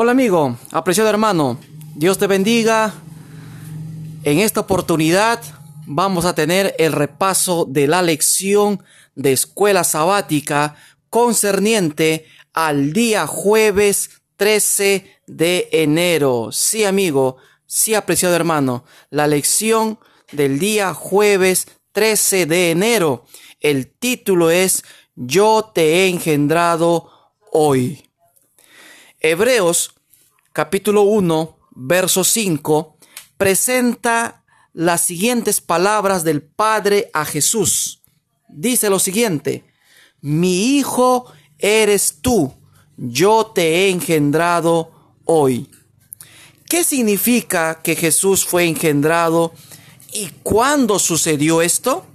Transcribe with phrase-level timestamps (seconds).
[0.00, 1.58] Hola amigo, apreciado hermano,
[1.96, 2.94] Dios te bendiga.
[4.22, 5.42] En esta oportunidad
[5.86, 8.80] vamos a tener el repaso de la lección
[9.16, 10.76] de escuela sabática
[11.10, 16.50] concerniente al día jueves 13 de enero.
[16.52, 19.98] Sí amigo, sí apreciado hermano, la lección
[20.30, 23.24] del día jueves 13 de enero.
[23.58, 24.84] El título es
[25.16, 27.10] Yo te he engendrado
[27.50, 28.07] hoy.
[29.20, 29.94] Hebreos
[30.52, 32.96] capítulo 1, verso 5
[33.36, 38.00] presenta las siguientes palabras del Padre a Jesús.
[38.48, 39.64] Dice lo siguiente,
[40.20, 42.54] mi hijo eres tú,
[42.96, 45.68] yo te he engendrado hoy.
[46.68, 49.52] ¿Qué significa que Jesús fue engendrado
[50.12, 52.06] y cuándo sucedió esto?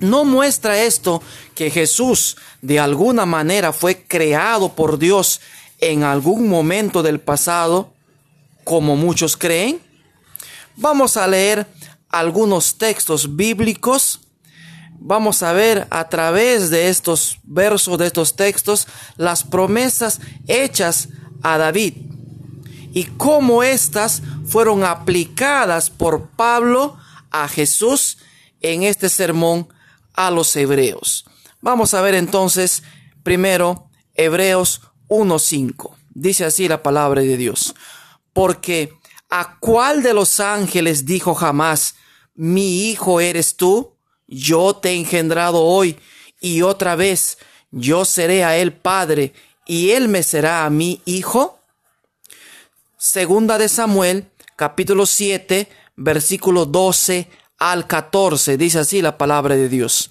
[0.00, 1.22] ¿No muestra esto
[1.54, 5.40] que Jesús de alguna manera fue creado por Dios
[5.78, 7.92] en algún momento del pasado,
[8.64, 9.80] como muchos creen?
[10.76, 11.66] Vamos a leer
[12.08, 14.20] algunos textos bíblicos.
[14.98, 21.08] Vamos a ver a través de estos versos, de estos textos, las promesas hechas
[21.42, 21.94] a David
[22.94, 26.96] y cómo éstas fueron aplicadas por Pablo
[27.30, 28.18] a Jesús
[28.60, 29.68] en este sermón
[30.14, 31.26] a los hebreos.
[31.64, 32.82] Vamos a ver entonces
[33.22, 35.96] primero Hebreos 1.5.
[36.10, 37.74] Dice así la palabra de Dios.
[38.34, 38.92] Porque
[39.30, 41.94] ¿a cuál de los ángeles dijo jamás,
[42.34, 43.96] mi hijo eres tú?
[44.26, 45.98] Yo te he engendrado hoy
[46.38, 47.38] y otra vez
[47.70, 49.32] yo seré a él padre
[49.64, 51.60] y él me será a mí hijo.
[52.98, 57.26] Segunda de Samuel, capítulo 7, versículo 12
[57.72, 58.58] al 14.
[58.58, 60.10] Dice así la palabra de Dios.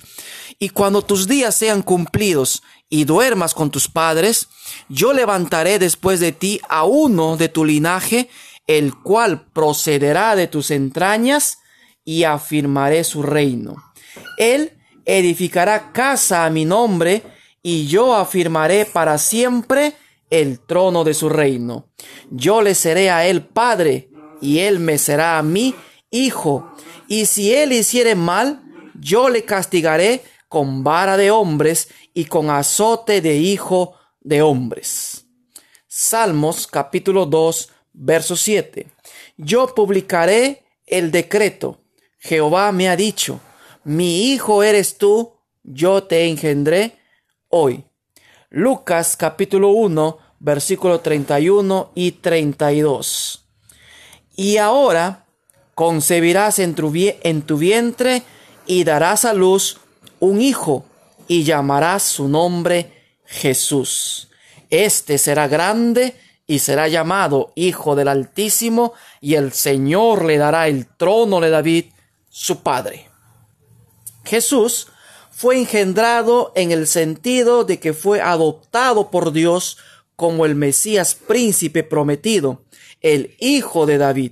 [0.58, 4.48] Y cuando tus días sean cumplidos y duermas con tus padres,
[4.90, 8.28] yo levantaré después de ti a uno de tu linaje,
[8.66, 11.60] el cual procederá de tus entrañas,
[12.06, 13.76] y afirmaré su reino.
[14.38, 14.74] Él
[15.06, 17.24] edificará casa a mi nombre,
[17.62, 19.94] y yo afirmaré para siempre
[20.30, 21.86] el trono de su reino.
[22.32, 24.10] Yo le seré a él padre,
[24.42, 25.76] y él me será a mí
[26.14, 26.72] hijo.
[27.08, 28.64] Y si él hiciere mal,
[29.00, 35.26] yo le castigaré con vara de hombres y con azote de hijo de hombres.
[35.88, 38.88] Salmos capítulo 2, verso 7.
[39.38, 41.82] Yo publicaré el decreto.
[42.20, 43.40] Jehová me ha dicho,
[43.84, 46.98] mi hijo eres tú, yo te engendré
[47.50, 47.84] hoy.
[48.50, 53.50] Lucas capítulo 1, versículo 31 y 32.
[54.36, 55.23] Y ahora
[55.76, 58.24] concebirás en tu, en tu vientre
[58.66, 59.78] y darás a luz
[60.20, 60.86] un hijo
[61.28, 62.92] y llamarás su nombre
[63.26, 64.30] Jesús.
[64.70, 66.16] Este será grande
[66.48, 71.86] y será llamado Hijo del Altísimo, y el Señor le dará el trono de David,
[72.30, 73.10] su padre.
[74.26, 74.88] Jesús
[75.32, 79.78] fue engendrado en el sentido de que fue adoptado por Dios
[80.16, 82.64] como el Mesías príncipe prometido,
[83.02, 84.32] el Hijo de David.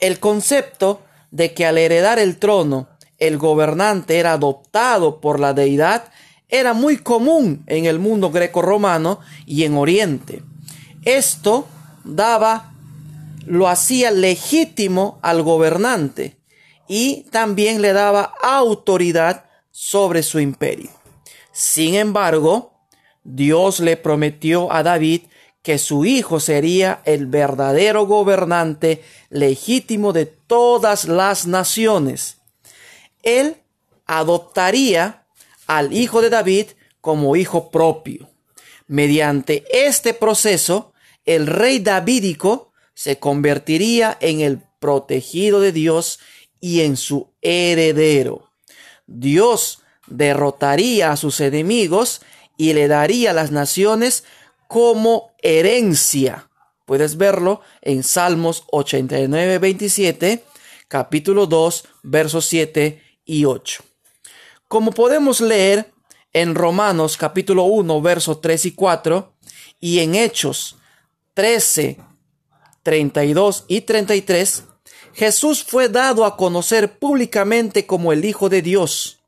[0.00, 2.88] El concepto de que al heredar el trono
[3.18, 6.04] el gobernante era adoptado por la deidad
[6.48, 10.42] era muy común en el mundo greco-romano y en Oriente.
[11.04, 11.66] Esto
[12.04, 12.72] daba,
[13.44, 16.38] lo hacía legítimo al gobernante
[16.86, 20.90] y también le daba autoridad sobre su imperio.
[21.52, 22.72] Sin embargo,
[23.24, 25.22] Dios le prometió a David
[25.62, 32.38] que su hijo sería el verdadero gobernante legítimo de todas las naciones.
[33.22, 33.56] Él
[34.06, 35.26] adoptaría
[35.66, 36.66] al hijo de David
[37.00, 38.30] como hijo propio.
[38.86, 40.92] Mediante este proceso,
[41.24, 46.20] el rey davídico se convertiría en el protegido de Dios
[46.60, 48.50] y en su heredero.
[49.06, 52.22] Dios derrotaría a sus enemigos
[52.56, 54.24] y le daría a las naciones
[54.68, 56.48] como herencia.
[56.84, 60.44] Puedes verlo en Salmos 89, 27,
[60.86, 63.82] capítulo 2, versos 7 y 8.
[64.68, 65.92] Como podemos leer
[66.32, 69.32] en Romanos capítulo 1, versos 3 y 4,
[69.80, 70.76] y en Hechos
[71.34, 71.98] 13,
[72.82, 74.64] 32 y 33,
[75.14, 79.20] Jesús fue dado a conocer públicamente como el Hijo de Dios.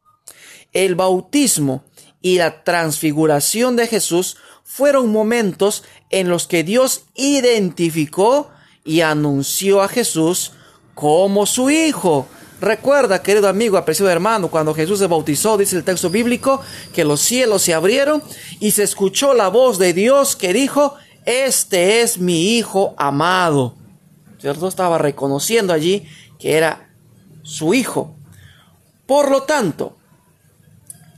[0.73, 1.85] El bautismo
[2.21, 4.37] y la transfiguración de Jesús
[4.73, 8.51] fueron momentos en los que Dios identificó
[8.85, 10.53] y anunció a Jesús
[10.95, 12.29] como su Hijo,
[12.61, 16.61] Recuerda, querido amigo, apreciado hermano, cuando Jesús se bautizó, dice el texto bíblico,
[16.93, 18.23] que los cielos se abrieron
[18.61, 20.95] y se escuchó la voz de Dios que dijo,
[21.25, 23.77] este es mi hijo amado.
[24.39, 24.69] ¿Cierto?
[24.69, 26.07] Estaba reconociendo allí
[26.39, 26.91] que era
[27.43, 28.15] su hijo.
[29.07, 29.97] Por lo tanto,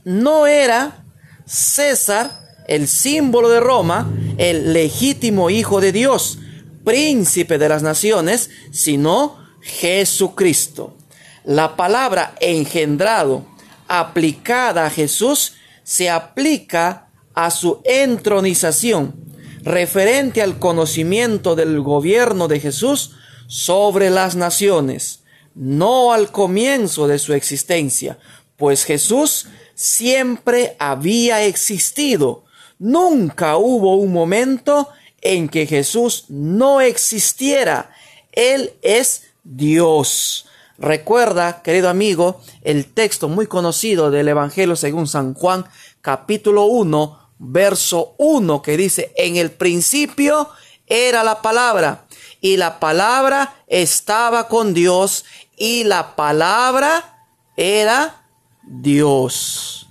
[0.05, 1.03] no era
[1.45, 6.39] César el símbolo de Roma, el legítimo hijo de Dios,
[6.83, 10.95] príncipe de las naciones, sino Jesucristo.
[11.43, 13.45] La palabra engendrado
[13.87, 19.13] aplicada a Jesús se aplica a su entronización,
[19.61, 23.11] referente al conocimiento del gobierno de Jesús
[23.47, 25.23] sobre las naciones,
[25.55, 28.17] no al comienzo de su existencia,
[28.57, 32.42] pues Jesús siempre había existido.
[32.83, 34.89] Nunca hubo un momento
[35.21, 37.91] en que Jesús no existiera.
[38.33, 40.47] Él es Dios.
[40.77, 45.63] Recuerda, querido amigo, el texto muy conocido del Evangelio según San Juan,
[46.01, 50.49] capítulo 1, verso 1, que dice, en el principio
[50.85, 52.05] era la palabra,
[52.41, 55.23] y la palabra estaba con Dios,
[55.55, 58.25] y la palabra era
[58.61, 59.87] Dios.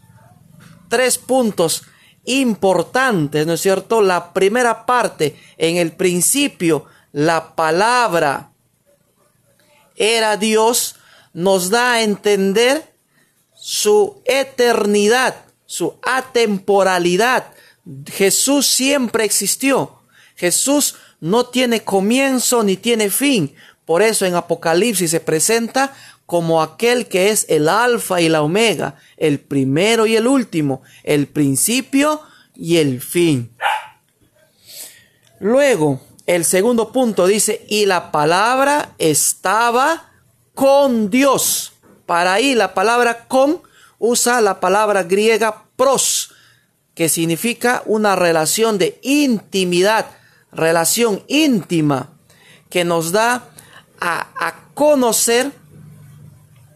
[0.90, 1.84] Tres puntos
[2.24, 4.00] importantes, ¿no es cierto?
[4.00, 8.52] La primera parte, en el principio, la palabra
[9.96, 10.96] era Dios,
[11.32, 12.92] nos da a entender
[13.54, 15.36] su eternidad,
[15.66, 17.52] su atemporalidad.
[18.06, 20.00] Jesús siempre existió.
[20.36, 23.54] Jesús no tiene comienzo ni tiene fin.
[23.84, 25.94] Por eso en Apocalipsis se presenta
[26.26, 31.26] como aquel que es el alfa y la omega, el primero y el último, el
[31.26, 32.22] principio
[32.54, 33.54] y el fin.
[35.40, 40.10] Luego, el segundo punto dice, y la palabra estaba
[40.54, 41.72] con Dios.
[42.06, 43.60] Para ahí la palabra con
[43.98, 46.32] usa la palabra griega pros,
[46.94, 50.06] que significa una relación de intimidad,
[50.52, 52.10] relación íntima,
[52.68, 53.44] que nos da
[54.00, 55.52] a, a conocer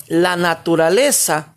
[0.08, 1.54] la naturaleza,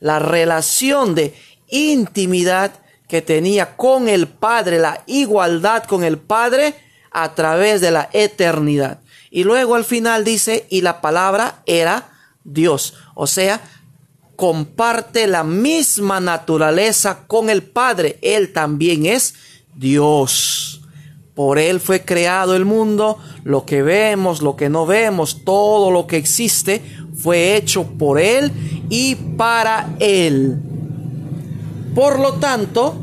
[0.00, 1.34] la relación de
[1.68, 2.72] intimidad
[3.08, 6.74] que tenía con el Padre, la igualdad con el Padre,
[7.10, 9.00] a través de la eternidad.
[9.30, 12.10] Y luego al final dice, y la palabra era
[12.44, 12.94] Dios.
[13.14, 13.60] O sea,
[14.36, 18.18] comparte la misma naturaleza con el Padre.
[18.22, 19.34] Él también es
[19.74, 20.80] Dios.
[21.34, 26.06] Por Él fue creado el mundo, lo que vemos, lo que no vemos, todo lo
[26.06, 26.82] que existe
[27.22, 28.52] fue hecho por Él
[28.88, 30.58] y para Él.
[31.94, 32.96] Por lo tanto,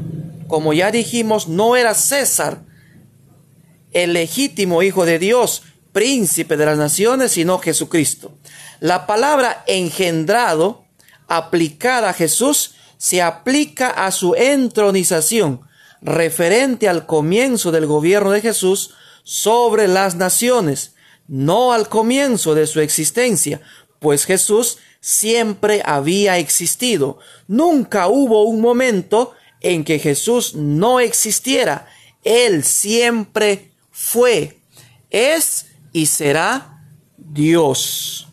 [0.47, 2.67] como ya dijimos, no era César
[3.91, 8.31] el legítimo Hijo de Dios, príncipe de las naciones, sino Jesucristo.
[8.79, 10.85] La palabra engendrado,
[11.27, 15.61] aplicada a Jesús, se aplica a su entronización,
[16.01, 18.93] referente al comienzo del gobierno de Jesús
[19.23, 20.93] sobre las naciones,
[21.27, 23.61] no al comienzo de su existencia,
[23.99, 27.19] pues Jesús siempre había existido.
[27.47, 31.87] Nunca hubo un momento en que Jesús no existiera.
[32.23, 34.59] Él siempre fue,
[35.09, 36.83] es y será
[37.17, 38.27] Dios.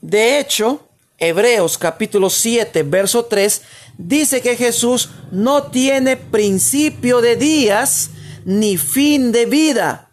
[0.00, 3.62] De hecho, Hebreos capítulo 7, verso 3,
[3.96, 8.10] dice que Jesús no tiene principio de días
[8.44, 10.10] ni fin de vida.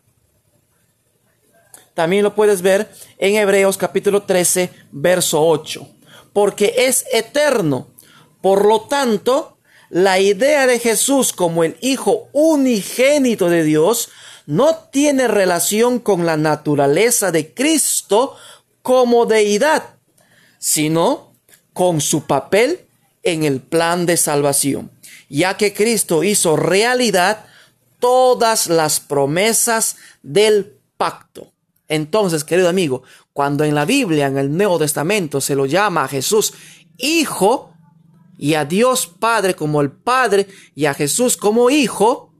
[1.93, 5.87] También lo puedes ver en Hebreos capítulo 13, verso 8.
[6.33, 7.87] Porque es eterno.
[8.41, 9.57] Por lo tanto,
[9.89, 14.09] la idea de Jesús como el Hijo unigénito de Dios
[14.45, 18.35] no tiene relación con la naturaleza de Cristo
[18.81, 19.95] como deidad,
[20.57, 21.33] sino
[21.73, 22.87] con su papel
[23.23, 24.91] en el plan de salvación,
[25.29, 27.45] ya que Cristo hizo realidad
[27.99, 31.50] todas las promesas del pacto.
[31.91, 36.07] Entonces, querido amigo, cuando en la Biblia, en el Nuevo Testamento, se lo llama a
[36.07, 36.53] Jesús
[36.97, 37.71] Hijo,
[38.41, 42.33] y a Dios Padre como el Padre y a Jesús como Hijo,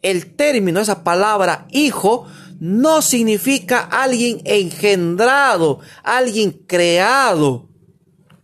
[0.00, 2.26] el término, esa palabra Hijo,
[2.60, 7.68] no significa alguien engendrado, alguien creado,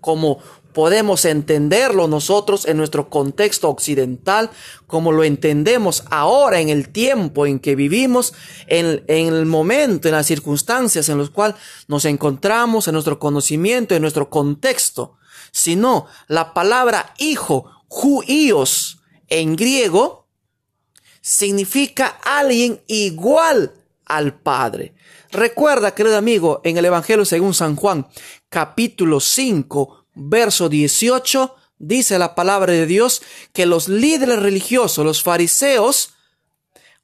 [0.00, 0.38] como
[0.78, 4.48] podemos entenderlo nosotros en nuestro contexto occidental,
[4.86, 8.32] como lo entendemos ahora en el tiempo en que vivimos,
[8.68, 11.56] en, el momento, en las circunstancias en las cuales
[11.88, 15.16] nos encontramos, en nuestro conocimiento, en nuestro contexto
[15.50, 20.28] sino la palabra hijo, juíos, en griego,
[21.20, 24.94] significa alguien igual al Padre.
[25.32, 28.06] Recuerda, querido amigo, en el Evangelio según San Juan,
[28.48, 33.22] capítulo 5, verso 18, dice la palabra de Dios
[33.52, 36.10] que los líderes religiosos, los fariseos,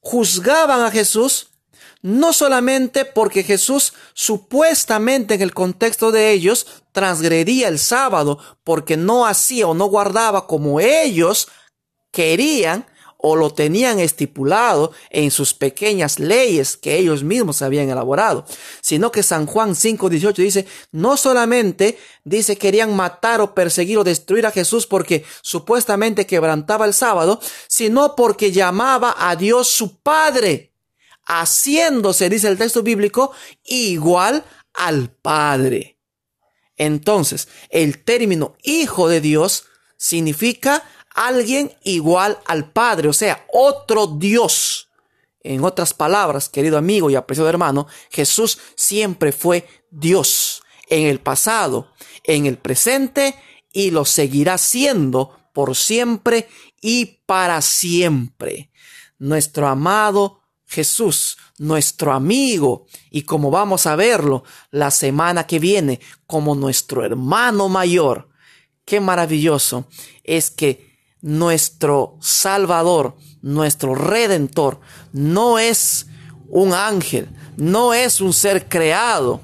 [0.00, 1.48] juzgaban a Jesús
[2.02, 9.24] no solamente porque Jesús supuestamente en el contexto de ellos transgredía el sábado porque no
[9.24, 11.48] hacía o no guardaba como ellos
[12.10, 12.86] querían
[13.26, 18.44] o lo tenían estipulado en sus pequeñas leyes que ellos mismos habían elaborado,
[18.82, 24.44] sino que San Juan 5:18 dice, no solamente dice querían matar o perseguir o destruir
[24.44, 30.74] a Jesús porque supuestamente quebrantaba el sábado, sino porque llamaba a Dios su Padre
[31.24, 33.32] haciéndose, dice el texto bíblico,
[33.64, 35.98] igual al Padre.
[36.76, 39.64] Entonces, el término Hijo de Dios
[39.96, 40.84] significa
[41.14, 44.90] alguien igual al Padre, o sea, otro Dios.
[45.40, 51.92] En otras palabras, querido amigo y apreciado hermano, Jesús siempre fue Dios en el pasado,
[52.24, 53.34] en el presente
[53.72, 56.48] y lo seguirá siendo por siempre
[56.80, 58.70] y para siempre.
[59.18, 66.54] Nuestro amado Jesús, nuestro amigo, y como vamos a verlo la semana que viene, como
[66.54, 68.28] nuestro hermano mayor.
[68.84, 69.86] Qué maravilloso
[70.24, 70.93] es que
[71.24, 74.78] nuestro Salvador, nuestro Redentor,
[75.14, 76.06] no es
[76.48, 79.40] un ángel, no es un ser creado,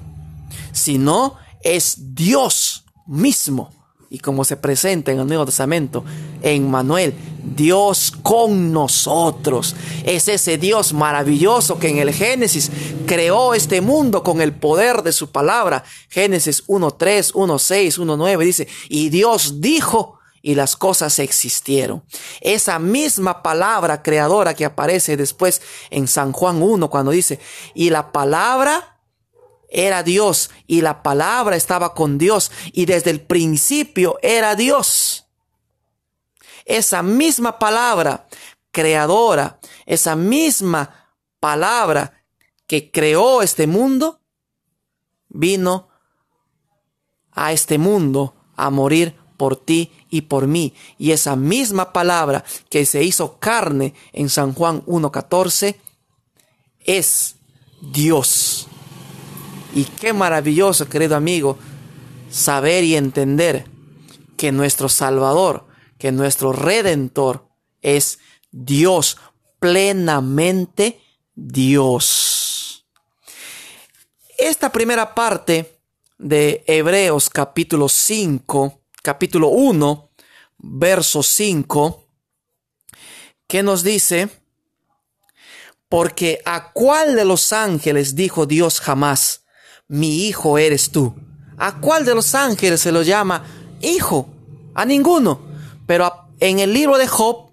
[0.71, 3.71] sino es Dios mismo
[4.11, 6.03] y como se presenta en el Nuevo Testamento,
[6.43, 7.15] en Manuel,
[7.55, 9.75] Dios con nosotros.
[10.05, 12.69] Es ese Dios maravilloso que en el Génesis
[13.07, 15.83] creó este mundo con el poder de su palabra.
[16.09, 22.03] Génesis 1.3, 1.6, 1.9 dice, y Dios dijo, y las cosas existieron.
[22.39, 27.39] Esa misma palabra creadora que aparece después en San Juan 1 cuando dice,
[27.73, 28.99] y la palabra
[29.69, 35.27] era Dios y la palabra estaba con Dios y desde el principio era Dios.
[36.65, 38.27] Esa misma palabra
[38.71, 42.23] creadora, esa misma palabra
[42.67, 44.21] que creó este mundo,
[45.29, 45.89] vino
[47.31, 50.75] a este mundo a morir por ti y por mí.
[50.99, 55.77] Y esa misma palabra que se hizo carne en San Juan 1.14
[56.81, 57.37] es
[57.81, 58.67] Dios.
[59.73, 61.57] Y qué maravilloso, querido amigo,
[62.29, 63.65] saber y entender
[64.37, 65.65] que nuestro Salvador,
[65.97, 67.47] que nuestro Redentor
[67.81, 68.19] es
[68.51, 69.17] Dios,
[69.59, 71.01] plenamente
[71.33, 72.85] Dios.
[74.37, 75.79] Esta primera parte
[76.19, 80.11] de Hebreos capítulo 5, capítulo 1,
[80.59, 82.07] verso 5,
[83.47, 84.29] que nos dice,
[85.89, 89.43] porque a cuál de los ángeles dijo Dios jamás,
[89.87, 91.15] mi hijo eres tú.
[91.57, 93.45] ¿A cuál de los ángeles se lo llama
[93.81, 94.29] hijo?
[94.73, 95.41] A ninguno.
[95.85, 97.51] Pero en el libro de Job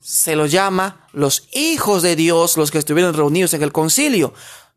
[0.00, 4.32] se lo llama los hijos de Dios, los que estuvieron reunidos en el concilio.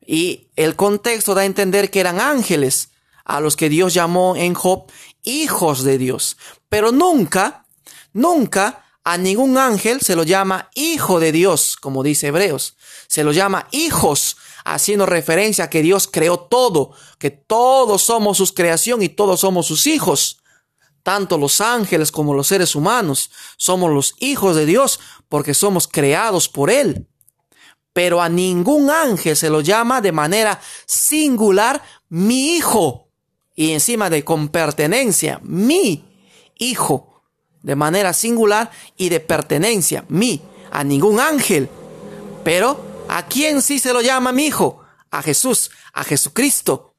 [0.05, 2.90] Y el contexto da a entender que eran ángeles
[3.25, 4.91] a los que Dios llamó en Job
[5.23, 6.37] hijos de Dios.
[6.69, 7.65] Pero nunca,
[8.13, 12.75] nunca a ningún ángel se lo llama hijo de Dios, como dice Hebreos.
[13.07, 18.51] Se lo llama hijos haciendo referencia a que Dios creó todo, que todos somos sus
[18.51, 20.41] creación y todos somos sus hijos.
[21.03, 24.99] Tanto los ángeles como los seres humanos somos los hijos de Dios
[25.29, 27.07] porque somos creados por Él.
[27.93, 33.10] Pero a ningún ángel se lo llama de manera singular mi hijo
[33.55, 36.03] y encima de con pertenencia, mi
[36.57, 37.23] hijo,
[37.61, 40.41] de manera singular y de pertenencia, mi,
[40.71, 41.69] a ningún ángel.
[42.43, 44.85] Pero ¿A quién sí se lo llama mi hijo?
[45.09, 46.95] A Jesús, a Jesucristo.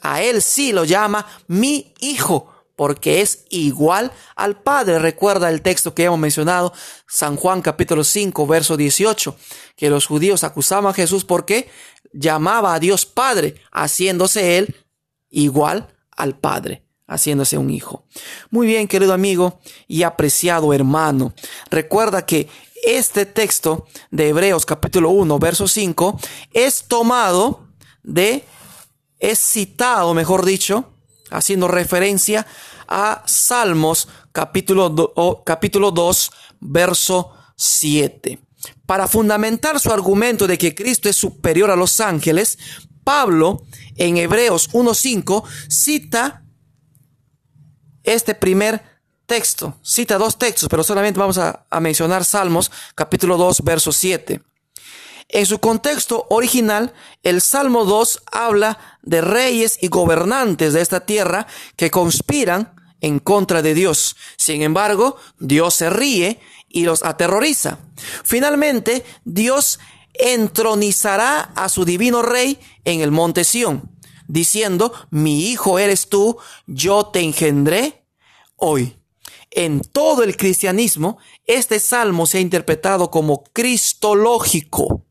[0.00, 4.98] A él sí lo llama mi hijo, porque es igual al Padre.
[4.98, 6.72] Recuerda el texto que hemos mencionado,
[7.06, 9.36] San Juan capítulo 5, verso 18,
[9.76, 11.70] que los judíos acusaban a Jesús porque
[12.12, 14.74] llamaba a Dios Padre, haciéndose él
[15.30, 18.04] igual al Padre haciéndose un hijo.
[18.50, 19.58] Muy bien, querido amigo
[19.88, 21.34] y apreciado hermano.
[21.68, 22.48] Recuerda que
[22.84, 26.18] este texto de Hebreos capítulo 1, verso 5,
[26.52, 27.68] es tomado
[28.02, 28.44] de,
[29.18, 30.94] es citado, mejor dicho,
[31.30, 32.46] haciendo referencia
[32.88, 38.38] a Salmos capítulo, capítulo 2, verso 7.
[38.86, 42.58] Para fundamentar su argumento de que Cristo es superior a los ángeles,
[43.10, 46.44] Pablo en Hebreos 1.5 cita
[48.04, 48.84] este primer
[49.26, 49.80] texto.
[49.82, 54.40] Cita dos textos, pero solamente vamos a, mencionar Salmos capítulo 2, verso 7.
[55.28, 61.48] En su contexto original, el Salmo 2 habla de reyes y gobernantes de esta tierra
[61.74, 64.14] que conspiran en contra de Dios.
[64.36, 66.38] Sin embargo, Dios se ríe
[66.68, 67.80] y los aterroriza.
[68.22, 69.80] Finalmente, Dios
[70.20, 73.90] entronizará a su divino rey en el monte Sión,
[74.28, 78.04] diciendo, mi hijo eres tú, yo te engendré
[78.56, 78.96] hoy.
[79.50, 85.04] En todo el cristianismo, este salmo se ha interpretado como cristológico.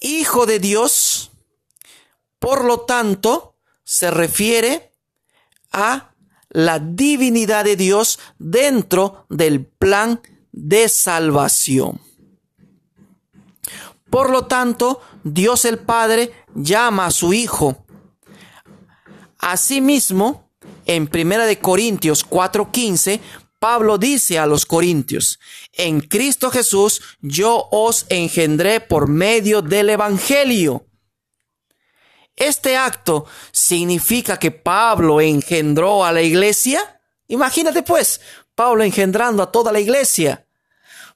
[0.00, 1.32] Hijo de Dios,
[2.38, 4.92] por lo tanto, se refiere
[5.72, 6.14] a
[6.50, 10.20] la divinidad de Dios dentro del plan
[10.52, 12.00] de salvación.
[14.12, 17.86] Por lo tanto, Dios el Padre llama a su Hijo.
[19.38, 20.50] Asimismo,
[20.84, 23.20] en 1 de Corintios 4:15,
[23.58, 25.38] Pablo dice a los corintios,
[25.72, 30.84] en Cristo Jesús yo os engendré por medio del Evangelio.
[32.36, 37.00] Este acto significa que Pablo engendró a la iglesia.
[37.28, 38.20] Imagínate pues,
[38.54, 40.46] Pablo engendrando a toda la iglesia.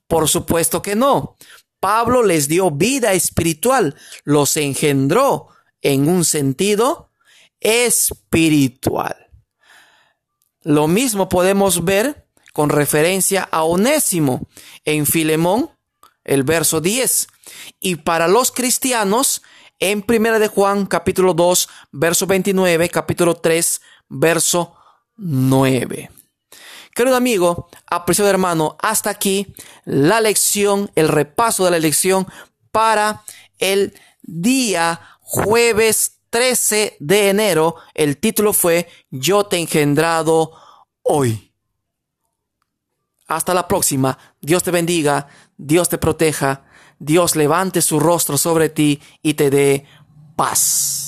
[0.07, 1.37] Por supuesto que no.
[1.81, 5.49] Pablo les dio vida espiritual, los engendró
[5.83, 7.11] en un sentido
[7.61, 9.17] espiritual.
[10.63, 14.49] Lo mismo podemos ver con referencia a Onésimo
[14.85, 15.71] en Filemón,
[16.25, 17.29] el verso 10.
[17.79, 19.43] Y para los cristianos,
[19.79, 24.75] en Primera de Juan, capítulo 2, verso 29, capítulo 3, verso
[25.17, 26.11] 9.
[26.97, 29.53] Querido amigo, apreciado hermano, hasta aquí
[29.85, 32.27] la lección, el repaso de la lección
[32.71, 33.23] para
[33.59, 40.53] el día jueves 13 de enero, el título fue Yo te he engendrado
[41.03, 41.53] hoy.
[43.27, 44.17] Hasta la próxima.
[44.41, 45.29] Dios te bendiga,
[45.59, 46.65] Dios te proteja,
[46.99, 49.85] Dios levante su rostro sobre ti y te dé
[50.35, 51.06] paz.